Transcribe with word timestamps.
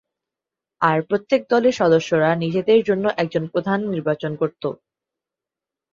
আর 0.81 0.97
প্রত্যেক 1.01 1.41
দলের 1.49 1.73
সদস্যরা 1.73 2.29
নিজেদের 2.35 2.79
জন্য 2.83 3.05
একজন 3.17 3.43
প্রধান 3.47 3.79
নির্বাচন 3.89 4.31
করতো। 4.35 4.69